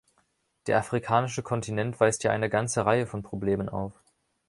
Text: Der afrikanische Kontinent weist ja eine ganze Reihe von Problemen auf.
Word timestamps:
Der 0.65 0.79
afrikanische 0.79 1.43
Kontinent 1.43 1.99
weist 1.99 2.23
ja 2.23 2.31
eine 2.31 2.49
ganze 2.49 2.87
Reihe 2.87 3.05
von 3.05 3.21
Problemen 3.21 3.69
auf. 3.69 3.93